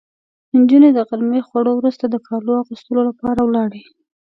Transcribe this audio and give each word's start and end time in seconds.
نجونې 0.57 0.89
د 0.93 0.99
غرمې 1.07 1.41
خوړو 1.47 1.71
وروسته 1.75 2.05
د 2.09 2.15
کالو 2.27 2.51
اغوستو 2.61 2.93
لپاره 3.09 3.39
ولاړې. 3.43 3.83